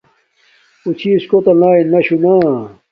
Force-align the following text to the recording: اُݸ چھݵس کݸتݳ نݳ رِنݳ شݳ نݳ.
اُݸ 0.83 0.91
چھݵس 0.99 1.23
کݸتݳ 1.29 1.53
نݳ 1.59 1.69
رِنݳ 1.77 1.99
شݳ 2.05 2.15
نݳ. 2.23 2.33